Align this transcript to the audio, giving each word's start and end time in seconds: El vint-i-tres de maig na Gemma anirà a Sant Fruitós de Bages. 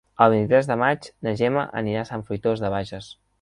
El 0.25 0.29
vint-i-tres 0.33 0.69
de 0.69 0.77
maig 0.83 1.05
na 1.27 1.33
Gemma 1.41 1.67
anirà 1.83 2.01
a 2.05 2.09
Sant 2.11 2.25
Fruitós 2.31 2.65
de 2.65 2.73
Bages. 2.77 3.13